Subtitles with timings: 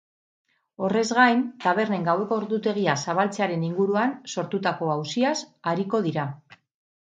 [0.85, 5.37] Horrez gain, tabernen gaueko ordutegia zabaltzearen inguruan sortutako auziaz
[5.77, 6.29] ariko dira.